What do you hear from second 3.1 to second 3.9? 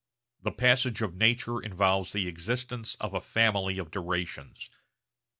a family